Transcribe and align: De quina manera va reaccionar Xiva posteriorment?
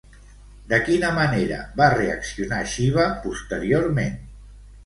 De 0.71 0.79
quina 0.87 1.11
manera 1.17 1.59
va 1.81 1.91
reaccionar 1.95 2.63
Xiva 2.75 3.07
posteriorment? 3.27 4.21